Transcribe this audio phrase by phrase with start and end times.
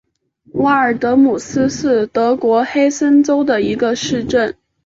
[0.53, 4.57] 瓦尔德姆斯是德国黑森州的一个市镇。